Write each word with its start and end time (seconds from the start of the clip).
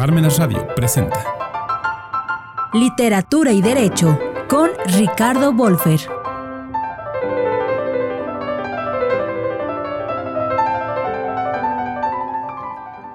Parmenas 0.00 0.38
Radio 0.38 0.66
presenta 0.74 1.22
Literatura 2.72 3.52
y 3.52 3.60
Derecho 3.60 4.18
con 4.48 4.70
Ricardo 4.96 5.52
Wolfer. 5.52 6.00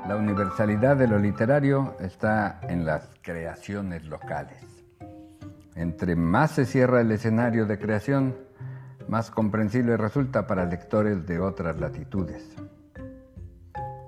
La 0.07 0.15
universalidad 0.15 0.95
de 0.95 1.07
lo 1.07 1.17
literario 1.17 1.95
está 1.99 2.59
en 2.69 2.85
las 2.85 3.09
creaciones 3.23 4.05
locales. 4.05 4.63
Entre 5.73 6.15
más 6.15 6.51
se 6.51 6.67
cierra 6.67 7.01
el 7.01 7.11
escenario 7.11 7.65
de 7.65 7.79
creación, 7.79 8.35
más 9.07 9.31
comprensible 9.31 9.97
resulta 9.97 10.45
para 10.45 10.65
lectores 10.65 11.25
de 11.25 11.39
otras 11.39 11.79
latitudes. 11.79 12.47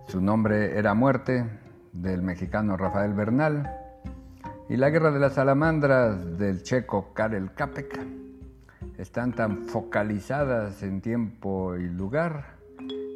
Su 0.07 0.21
nombre 0.21 0.77
era 0.77 0.93
Muerte, 0.93 1.65
del 2.01 2.21
mexicano 2.21 2.77
Rafael 2.77 3.13
Bernal, 3.13 3.69
y 4.69 4.75
La 4.75 4.89
Guerra 4.89 5.11
de 5.11 5.19
las 5.19 5.33
Salamandras 5.33 6.37
del 6.37 6.61
checo 6.61 7.13
Karel 7.13 7.53
Capek. 7.53 7.99
Están 8.97 9.33
tan 9.33 9.67
focalizadas 9.67 10.83
en 10.83 11.01
tiempo 11.01 11.75
y 11.75 11.87
lugar 11.87 12.57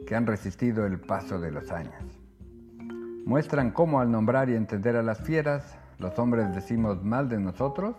que 0.08 0.16
han 0.16 0.26
resistido 0.26 0.86
el 0.86 1.00
paso 1.00 1.40
de 1.40 1.52
los 1.52 1.72
años. 1.72 2.20
Muestran 3.26 3.72
cómo 3.72 4.00
al 4.00 4.12
nombrar 4.12 4.50
y 4.50 4.56
entender 4.56 4.96
a 4.96 5.04
las 5.04 5.20
fieras, 5.20 5.78
los 6.00 6.18
hombres 6.18 6.54
decimos 6.56 7.04
mal 7.04 7.30
de 7.30 7.40
nosotros 7.40 7.96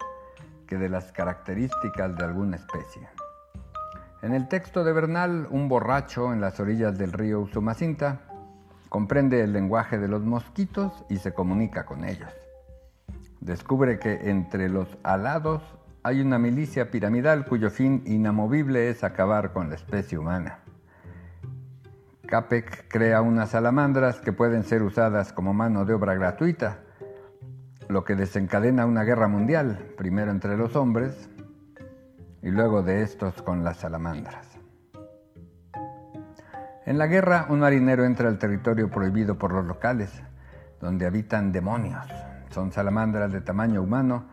que 0.67 0.79
de 0.79 0.89
las 0.89 1.13
características 1.13 2.17
de 2.17 2.25
alguna 2.25 2.57
especie. 2.57 3.09
En 4.23 4.33
el 4.33 4.49
texto 4.49 4.83
de 4.85 4.93
Bernal, 4.93 5.47
un 5.51 5.69
borracho 5.69 6.33
en 6.33 6.41
las 6.41 6.59
orillas 6.59 6.97
del 6.97 7.13
río 7.13 7.41
Usumacinta 7.41 8.21
comprende 8.93 9.41
el 9.41 9.55
lenguaje 9.55 9.97
de 9.97 10.07
los 10.07 10.21
mosquitos 10.21 10.93
y 11.09 11.17
se 11.17 11.33
comunica 11.33 11.87
con 11.87 12.05
ellos. 12.05 12.29
Descubre 13.41 13.99
que 13.99 14.29
entre 14.29 14.69
los 14.69 14.99
alados 15.03 15.63
hay 16.03 16.21
una 16.21 16.39
milicia 16.39 16.91
piramidal 16.91 17.47
cuyo 17.47 17.71
fin 17.71 18.03
inamovible 18.05 18.91
es 18.91 19.03
acabar 19.03 19.55
con 19.55 19.71
la 19.71 19.77
especie 19.77 20.19
humana. 20.19 20.59
Capek 22.27 22.87
crea 22.89 23.23
unas 23.23 23.53
salamandras 23.53 24.21
que 24.21 24.35
pueden 24.35 24.63
ser 24.63 24.83
usadas 24.83 25.33
como 25.33 25.55
mano 25.55 25.87
de 25.87 25.95
obra 25.95 26.13
gratuita, 26.13 26.81
lo 27.89 28.05
que 28.05 28.15
desencadena 28.15 28.85
una 28.85 29.05
guerra 29.05 29.27
mundial, 29.27 29.95
primero 29.97 30.31
entre 30.31 30.59
los 30.59 30.77
hombres 30.77 31.31
y 32.43 32.51
luego 32.51 32.83
de 32.83 33.01
estos 33.01 33.41
con 33.41 33.65
las 33.65 33.79
salamandras. 33.79 34.52
En 36.85 36.99
la 36.99 37.07
guerra, 37.07 37.47
un 37.49 37.61
marinero 37.61 38.05
entra 38.05 38.29
al 38.29 38.39
territorio 38.39 38.91
prohibido 38.91 39.39
por 39.39 39.53
los 39.53 39.65
locales, 39.65 40.11
donde 40.81 41.07
habitan 41.07 41.53
demonios. 41.53 42.07
Son 42.51 42.73
salamandras 42.73 43.33
de 43.33 43.41
tamaño 43.41 43.83
humano 43.83 44.25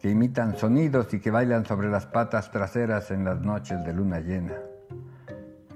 que 0.00 0.10
imitan 0.10 0.56
sonidos 0.56 1.12
y 1.14 1.20
que 1.20 1.32
bailan 1.32 1.66
sobre 1.66 1.90
las 1.90 2.06
patas 2.06 2.52
traseras 2.52 3.10
en 3.10 3.24
las 3.24 3.40
noches 3.40 3.84
de 3.84 3.92
luna 3.92 4.20
llena. 4.20 4.54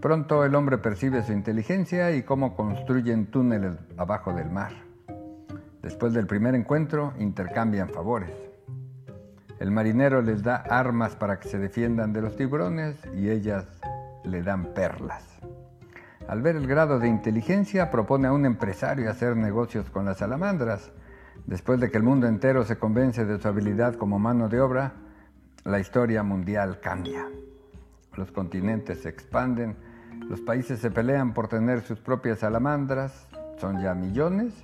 Pronto 0.00 0.44
el 0.44 0.54
hombre 0.54 0.78
percibe 0.78 1.22
su 1.22 1.32
inteligencia 1.32 2.12
y 2.12 2.22
cómo 2.22 2.54
construyen 2.54 3.26
túneles 3.26 3.74
abajo 3.96 4.32
del 4.32 4.50
mar. 4.50 4.72
Después 5.82 6.12
del 6.12 6.26
primer 6.26 6.54
encuentro, 6.54 7.12
intercambian 7.18 7.88
favores. 7.90 8.30
El 9.58 9.72
marinero 9.72 10.22
les 10.22 10.42
da 10.42 10.56
armas 10.56 11.16
para 11.16 11.40
que 11.40 11.48
se 11.48 11.58
defiendan 11.58 12.12
de 12.12 12.22
los 12.22 12.36
tiburones 12.36 12.96
y 13.14 13.28
ellas 13.28 13.66
le 14.24 14.42
dan 14.42 14.72
perlas. 14.72 15.29
Al 16.30 16.42
ver 16.42 16.54
el 16.54 16.68
grado 16.68 17.00
de 17.00 17.08
inteligencia, 17.08 17.90
propone 17.90 18.28
a 18.28 18.32
un 18.32 18.46
empresario 18.46 19.10
hacer 19.10 19.36
negocios 19.36 19.90
con 19.90 20.04
las 20.04 20.18
salamandras. 20.18 20.92
Después 21.44 21.80
de 21.80 21.90
que 21.90 21.96
el 21.96 22.04
mundo 22.04 22.28
entero 22.28 22.64
se 22.64 22.78
convence 22.78 23.24
de 23.24 23.40
su 23.40 23.48
habilidad 23.48 23.96
como 23.96 24.20
mano 24.20 24.48
de 24.48 24.60
obra, 24.60 24.92
la 25.64 25.80
historia 25.80 26.22
mundial 26.22 26.78
cambia. 26.78 27.26
Los 28.14 28.30
continentes 28.30 29.02
se 29.02 29.08
expanden, 29.08 29.74
los 30.28 30.40
países 30.40 30.78
se 30.78 30.92
pelean 30.92 31.34
por 31.34 31.48
tener 31.48 31.80
sus 31.80 31.98
propias 31.98 32.38
salamandras, 32.38 33.26
son 33.58 33.82
ya 33.82 33.92
millones, 33.96 34.54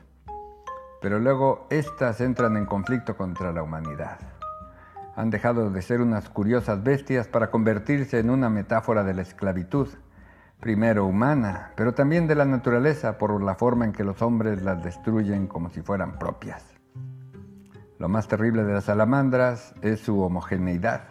pero 1.03 1.19
luego 1.19 1.67
éstas 1.71 2.21
entran 2.21 2.57
en 2.57 2.67
conflicto 2.67 3.17
contra 3.17 3.51
la 3.51 3.65
humanidad. 3.65 4.21
Han 5.17 5.31
dejado 5.31 5.69
de 5.71 5.83
ser 5.83 6.01
unas 6.01 6.29
curiosas 6.29 6.85
bestias 6.85 7.27
para 7.27 7.51
convertirse 7.51 8.21
en 8.21 8.31
una 8.31 8.51
metáfora 8.51 9.03
de 9.03 9.15
la 9.15 9.23
esclavitud 9.23 9.89
primero 10.61 11.07
humana, 11.07 11.73
pero 11.77 11.95
también 11.95 12.27
de 12.27 12.35
la 12.35 12.45
naturaleza 12.45 13.19
por 13.19 13.43
la 13.43 13.55
forma 13.55 13.85
en 13.85 13.93
que 13.93 14.05
los 14.05 14.23
hombres 14.23 14.63
las 14.63 14.83
destruyen 14.83 15.47
como 15.47 15.71
si 15.71 15.83
fueran 15.83 16.19
propias. 16.19 16.65
Lo 17.99 18.09
más 18.09 18.29
terrible 18.29 18.65
de 18.65 18.75
las 18.75 18.85
salamandras 18.85 19.75
es 19.83 20.01
su 20.01 20.21
homogeneidad. 20.21 21.03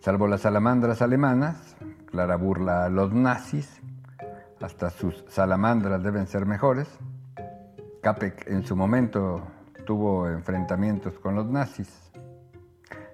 Salvo 0.00 0.26
las 0.26 0.42
salamandras 0.42 1.02
alemanas, 1.02 1.76
clara 2.06 2.36
burla 2.36 2.84
a 2.84 2.88
los 2.88 3.12
nazis, 3.12 3.82
hasta 4.60 4.90
sus 4.90 5.24
salamandras 5.28 6.02
deben 6.02 6.26
ser 6.26 6.46
mejores. 6.46 6.88
Capek 8.02 8.48
en 8.48 8.64
su 8.64 8.74
momento 8.74 9.42
tuvo 9.86 10.28
enfrentamientos 10.28 11.18
con 11.18 11.34
los 11.34 11.46
nazis. 11.46 12.07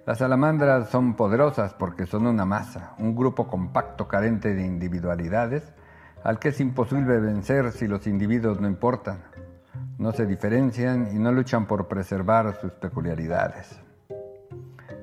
Las 0.07 0.19
salamandras 0.19 0.91
son 0.91 1.15
poderosas 1.15 1.73
porque 1.73 2.05
son 2.05 2.27
una 2.27 2.45
masa, 2.45 2.93
un 2.99 3.17
grupo 3.17 3.49
compacto 3.49 4.07
carente 4.07 4.53
de 4.55 4.63
individualidades, 4.63 5.73
al 6.23 6.39
que 6.39 6.49
es 6.49 6.61
imposible 6.61 7.19
vencer 7.21 7.73
si 7.73 7.87
los 7.87 8.07
individuos 8.07 8.61
no 8.61 8.69
importan, 8.69 9.23
no 9.97 10.13
se 10.13 10.27
diferencian 10.27 11.09
y 11.15 11.19
no 11.19 11.33
luchan 11.33 11.67
por 11.67 11.89
preservar 11.89 12.55
sus 12.61 12.73
peculiaridades. 12.73 13.81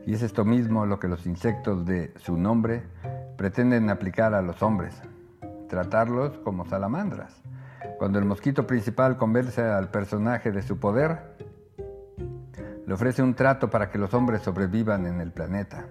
Y 0.06 0.14
es 0.14 0.22
esto 0.22 0.46
mismo 0.46 0.86
lo 0.86 1.00
que 1.00 1.08
los 1.08 1.26
insectos 1.26 1.84
de 1.88 2.14
su 2.18 2.38
nombre 2.38 2.84
pretenden 3.38 3.90
aplicar 3.90 4.36
a 4.36 4.44
los 4.44 4.62
hombres, 4.62 5.02
tratarlos 5.68 6.38
como 6.44 6.68
salamandras. 6.68 7.42
Cuando 7.98 8.20
el 8.20 8.26
mosquito 8.26 8.68
principal 8.68 9.18
convence 9.18 9.64
al 9.64 9.90
personaje 9.90 10.52
de 10.52 10.62
su 10.62 10.80
poder, 10.80 11.51
le 12.86 12.94
ofrece 12.94 13.22
un 13.22 13.36
trato 13.36 13.70
para 13.70 13.90
que 13.90 13.98
los 13.98 14.14
hombres 14.14 14.42
sobrevivan 14.42 15.06
en 15.06 15.22
el 15.22 15.32
planeta. 15.32 15.86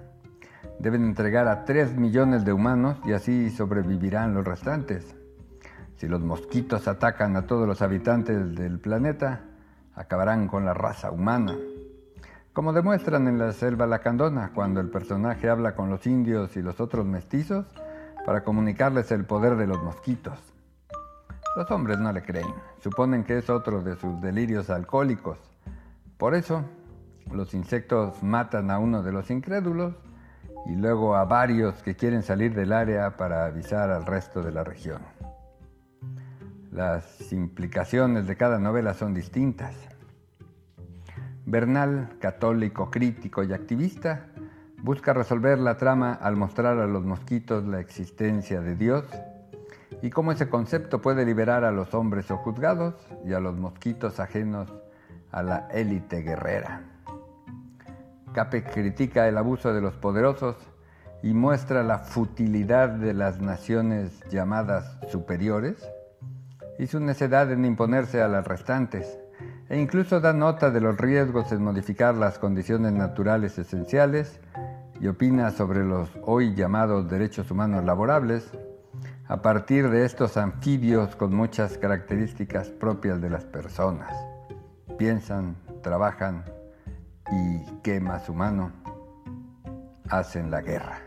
Deben 0.78 1.04
entregar 1.04 1.46
a 1.48 1.64
3 1.64 1.96
millones 1.96 2.44
de 2.44 2.52
humanos 2.52 2.98
y 3.04 3.12
así 3.12 3.50
sobrevivirán 3.50 4.34
los 4.34 4.44
restantes. 4.44 5.14
Si 5.96 6.08
los 6.08 6.20
mosquitos 6.20 6.88
atacan 6.88 7.36
a 7.36 7.46
todos 7.46 7.68
los 7.68 7.82
habitantes 7.82 8.54
del 8.54 8.80
planeta, 8.80 9.42
acabarán 9.94 10.48
con 10.48 10.64
la 10.64 10.72
raza 10.72 11.10
humana. 11.10 11.54
Como 12.52 12.72
demuestran 12.72 13.28
en 13.28 13.38
la 13.38 13.52
selva 13.52 13.86
lacandona, 13.86 14.52
cuando 14.54 14.80
el 14.80 14.88
personaje 14.88 15.48
habla 15.48 15.74
con 15.74 15.90
los 15.90 16.06
indios 16.06 16.56
y 16.56 16.62
los 16.62 16.80
otros 16.80 17.06
mestizos 17.06 17.66
para 18.24 18.42
comunicarles 18.42 19.12
el 19.12 19.24
poder 19.24 19.56
de 19.56 19.66
los 19.66 19.82
mosquitos. 19.82 20.38
Los 21.56 21.70
hombres 21.70 21.98
no 21.98 22.12
le 22.12 22.22
creen, 22.22 22.52
suponen 22.82 23.24
que 23.24 23.38
es 23.38 23.50
otro 23.50 23.82
de 23.82 23.96
sus 23.96 24.20
delirios 24.20 24.70
alcohólicos. 24.70 25.38
Por 26.16 26.34
eso, 26.34 26.64
los 27.32 27.54
insectos 27.54 28.22
matan 28.22 28.70
a 28.70 28.78
uno 28.78 29.02
de 29.02 29.12
los 29.12 29.30
incrédulos 29.30 29.94
y 30.66 30.74
luego 30.74 31.16
a 31.16 31.24
varios 31.24 31.82
que 31.82 31.96
quieren 31.96 32.22
salir 32.22 32.54
del 32.54 32.72
área 32.72 33.16
para 33.16 33.46
avisar 33.46 33.90
al 33.90 34.06
resto 34.06 34.42
de 34.42 34.52
la 34.52 34.64
región. 34.64 35.02
Las 36.70 37.32
implicaciones 37.32 38.26
de 38.26 38.36
cada 38.36 38.58
novela 38.58 38.94
son 38.94 39.14
distintas. 39.14 39.74
Bernal, 41.46 42.10
católico, 42.20 42.90
crítico 42.90 43.42
y 43.42 43.52
activista, 43.52 44.26
busca 44.82 45.12
resolver 45.12 45.58
la 45.58 45.76
trama 45.76 46.12
al 46.12 46.36
mostrar 46.36 46.78
a 46.78 46.86
los 46.86 47.04
mosquitos 47.04 47.64
la 47.66 47.80
existencia 47.80 48.60
de 48.60 48.76
Dios 48.76 49.04
y 50.02 50.10
cómo 50.10 50.32
ese 50.32 50.48
concepto 50.48 51.02
puede 51.02 51.24
liberar 51.24 51.64
a 51.64 51.72
los 51.72 51.92
hombres 51.94 52.26
juzgados 52.28 52.94
y 53.24 53.32
a 53.32 53.40
los 53.40 53.56
mosquitos 53.56 54.20
ajenos 54.20 54.72
a 55.32 55.42
la 55.42 55.68
élite 55.72 56.22
guerrera. 56.22 56.89
Capek 58.32 58.72
critica 58.72 59.26
el 59.26 59.36
abuso 59.36 59.72
de 59.72 59.80
los 59.80 59.94
poderosos 59.94 60.56
y 61.22 61.34
muestra 61.34 61.82
la 61.82 61.98
futilidad 61.98 62.88
de 62.88 63.12
las 63.12 63.40
naciones 63.40 64.20
llamadas 64.30 64.98
superiores 65.08 65.76
y 66.78 66.86
su 66.86 67.00
necedad 67.00 67.50
en 67.52 67.64
imponerse 67.64 68.22
a 68.22 68.28
las 68.28 68.46
restantes, 68.46 69.18
e 69.68 69.78
incluso 69.78 70.20
da 70.20 70.32
nota 70.32 70.70
de 70.70 70.80
los 70.80 70.96
riesgos 70.96 71.52
en 71.52 71.62
modificar 71.62 72.14
las 72.14 72.38
condiciones 72.38 72.92
naturales 72.92 73.58
esenciales 73.58 74.40
y 75.00 75.08
opina 75.08 75.50
sobre 75.50 75.84
los 75.84 76.08
hoy 76.22 76.54
llamados 76.54 77.10
derechos 77.10 77.50
humanos 77.50 77.84
laborables, 77.84 78.50
a 79.28 79.42
partir 79.42 79.90
de 79.90 80.04
estos 80.04 80.36
anfibios 80.36 81.16
con 81.16 81.34
muchas 81.34 81.78
características 81.78 82.68
propias 82.68 83.20
de 83.20 83.30
las 83.30 83.44
personas. 83.44 84.12
Piensan, 84.98 85.56
trabajan, 85.82 86.44
y 87.32 87.80
que 87.82 88.00
más 88.00 88.28
humano 88.28 88.72
hacen 90.08 90.50
la 90.50 90.60
guerra. 90.60 91.00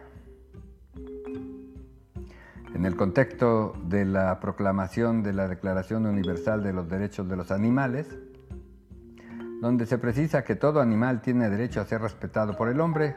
En 2.73 2.85
el 2.85 2.95
contexto 2.95 3.73
de 3.85 4.05
la 4.05 4.39
proclamación 4.39 5.21
de 5.21 5.33
la 5.33 5.47
Declaración 5.47 6.05
Universal 6.05 6.63
de 6.63 6.73
los 6.73 6.89
Derechos 6.89 7.29
de 7.29 7.35
los 7.35 7.51
Animales, 7.51 8.07
donde 9.61 9.85
se 9.85 9.97
precisa 9.97 10.43
que 10.43 10.55
todo 10.55 10.81
animal 10.81 11.21
tiene 11.21 11.49
derecho 11.49 11.79
a 11.79 11.85
ser 11.85 12.01
respetado 12.01 12.57
por 12.57 12.69
el 12.69 12.81
hombre, 12.81 13.15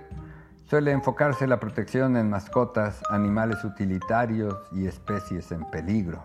suele 0.67 0.93
enfocarse 0.93 1.47
la 1.47 1.59
protección 1.59 2.17
en 2.17 2.31
mascotas, 2.31 3.03
animales 3.11 3.65
utilitarios 3.65 4.55
y 4.73 4.87
especies 4.87 5.51
en 5.53 5.65
peligro. 5.71 6.25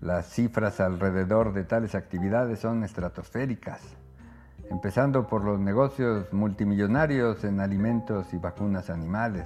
Las 0.00 0.26
cifras 0.26 0.80
alrededor 0.80 1.52
de 1.52 1.64
tales 1.64 1.94
actividades 1.94 2.60
son 2.60 2.84
estratosféricas, 2.84 3.80
empezando 4.72 5.26
por 5.26 5.44
los 5.44 5.60
negocios 5.60 6.32
multimillonarios 6.32 7.44
en 7.44 7.60
alimentos 7.60 8.32
y 8.32 8.38
vacunas 8.38 8.88
animales. 8.88 9.44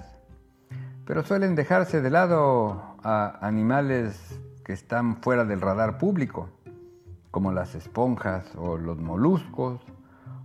Pero 1.04 1.24
suelen 1.24 1.56
dejarse 1.56 2.00
de 2.00 2.10
lado 2.10 2.96
a 3.02 3.36
animales 3.44 4.40
que 4.64 4.72
están 4.72 5.16
fuera 5.16 5.44
del 5.44 5.60
radar 5.60 5.98
público, 5.98 6.48
como 7.32 7.52
las 7.52 7.74
esponjas 7.74 8.54
o 8.54 8.76
los 8.76 8.98
moluscos, 8.98 9.80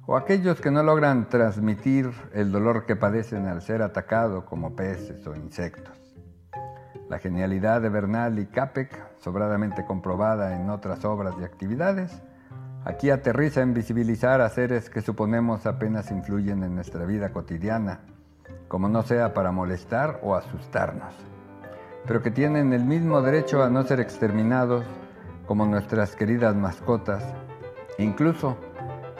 o 0.07 0.17
aquellos 0.17 0.59
que 0.59 0.71
no 0.71 0.81
logran 0.81 1.29
transmitir 1.29 2.11
el 2.33 2.51
dolor 2.51 2.87
que 2.87 2.95
padecen 2.95 3.45
al 3.45 3.61
ser 3.61 3.83
atacado 3.83 4.45
como 4.45 4.75
peces 4.75 5.25
o 5.27 5.35
insectos. 5.35 5.95
La 7.07 7.19
genialidad 7.19 7.81
de 7.81 7.89
Bernal 7.89 8.39
y 8.39 8.47
Capek, 8.47 9.19
sobradamente 9.19 9.85
comprobada 9.85 10.55
en 10.55 10.71
otras 10.71 11.05
obras 11.05 11.35
y 11.39 11.43
actividades, 11.43 12.19
aquí 12.85 13.09
aterriza 13.09 13.61
en 13.61 13.73
visibilizar 13.73 14.41
a 14.41 14.49
seres 14.49 14.89
que 14.89 15.01
suponemos 15.01 15.65
apenas 15.65 16.11
influyen 16.11 16.63
en 16.63 16.75
nuestra 16.75 17.05
vida 17.05 17.31
cotidiana, 17.31 17.99
como 18.67 18.89
no 18.89 19.03
sea 19.03 19.33
para 19.33 19.51
molestar 19.51 20.19
o 20.23 20.35
asustarnos, 20.35 21.13
pero 22.07 22.21
que 22.21 22.31
tienen 22.31 22.73
el 22.73 22.85
mismo 22.85 23.21
derecho 23.21 23.63
a 23.63 23.69
no 23.69 23.83
ser 23.83 23.99
exterminados 23.99 24.83
como 25.45 25.65
nuestras 25.65 26.15
queridas 26.15 26.55
mascotas, 26.55 27.23
incluso 27.97 28.57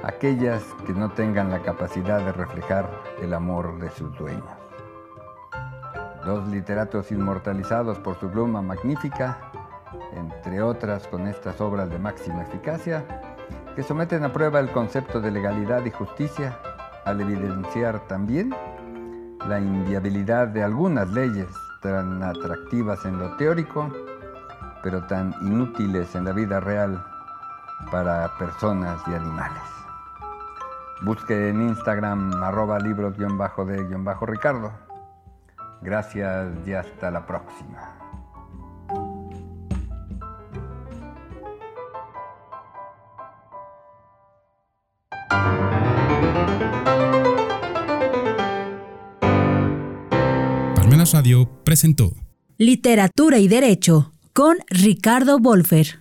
aquellas 0.04 0.64
que 0.86 0.94
no 0.94 1.12
tengan 1.12 1.52
la 1.52 1.62
capacidad 1.62 2.24
de 2.24 2.32
reflejar 2.32 2.90
el 3.22 3.34
amor 3.34 3.80
de 3.80 3.90
sus 3.92 4.18
dueños. 4.18 4.46
Dos 6.26 6.48
literatos 6.48 7.12
inmortalizados 7.12 8.00
por 8.00 8.20
su 8.20 8.30
pluma 8.30 8.62
magnífica, 8.62 9.52
entre 10.16 10.62
otras 10.62 11.08
con 11.08 11.28
estas 11.28 11.60
obras 11.62 11.90
de 11.90 12.00
máxima 12.00 12.44
eficacia, 12.44 13.06
que 13.76 13.84
someten 13.84 14.24
a 14.24 14.34
prueba 14.34 14.60
el 14.60 14.72
concepto 14.72 15.22
de 15.22 15.32
legalidad 15.32 15.86
y 15.86 15.92
justicia 15.92 16.58
al 17.06 17.22
evidenciar 17.22 18.08
también 18.08 18.56
la 19.48 19.60
inviabilidad 19.60 20.48
de 20.48 20.64
algunas 20.64 21.10
leyes 21.10 21.48
tan 21.82 22.22
atractivas 22.22 23.06
en 23.06 23.18
lo 23.18 23.36
teórico, 23.38 23.92
pero 24.84 25.06
tan 25.08 25.34
inútiles 25.42 26.14
en 26.16 26.26
la 26.26 26.32
vida 26.32 26.60
real 26.60 27.04
para 27.92 28.38
personas 28.38 29.02
y 29.08 29.14
animales. 29.14 29.64
Busque 31.02 31.50
en 31.50 31.62
Instagram 31.70 32.44
arroba 32.44 32.78
libros-de-ricardo. 32.80 34.72
Gracias 35.82 36.48
y 36.68 36.74
hasta 36.74 37.10
la 37.10 37.26
próxima. 37.26 38.01
Palmenas 50.76 51.14
Radio 51.14 51.50
presentó 51.64 52.14
Literatura 52.58 53.40
y 53.40 53.48
Derecho 53.48 54.12
con 54.34 54.58
Ricardo 54.70 55.40
Wolfer. 55.40 56.00